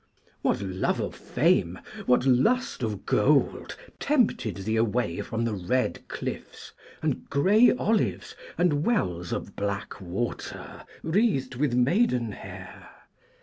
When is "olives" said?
7.75-8.35